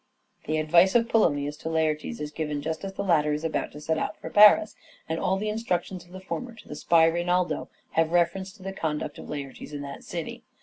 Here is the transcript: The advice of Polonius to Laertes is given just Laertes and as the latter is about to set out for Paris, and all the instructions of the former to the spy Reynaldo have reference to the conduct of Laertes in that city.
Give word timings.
The 0.47 0.57
advice 0.57 0.95
of 0.95 1.07
Polonius 1.07 1.55
to 1.57 1.69
Laertes 1.69 2.19
is 2.19 2.31
given 2.31 2.63
just 2.63 2.81
Laertes 2.81 2.85
and 2.85 2.91
as 2.91 2.97
the 2.97 3.03
latter 3.03 3.33
is 3.33 3.43
about 3.43 3.71
to 3.73 3.79
set 3.79 3.99
out 3.99 4.17
for 4.17 4.31
Paris, 4.31 4.75
and 5.07 5.19
all 5.19 5.37
the 5.37 5.47
instructions 5.47 6.05
of 6.05 6.11
the 6.11 6.19
former 6.19 6.55
to 6.55 6.67
the 6.67 6.73
spy 6.75 7.07
Reynaldo 7.07 7.67
have 7.91 8.11
reference 8.11 8.51
to 8.53 8.63
the 8.63 8.73
conduct 8.73 9.19
of 9.19 9.29
Laertes 9.29 9.73
in 9.73 9.83
that 9.83 10.03
city. 10.03 10.41